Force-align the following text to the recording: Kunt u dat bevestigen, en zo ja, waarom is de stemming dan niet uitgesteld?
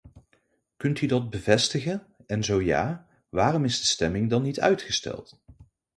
Kunt 0.77 1.01
u 1.01 1.05
dat 1.07 1.29
bevestigen, 1.29 2.05
en 2.27 2.43
zo 2.43 2.61
ja, 2.61 3.07
waarom 3.29 3.63
is 3.63 3.79
de 3.79 3.85
stemming 3.87 4.29
dan 4.29 4.41
niet 4.41 4.59
uitgesteld? 4.59 5.41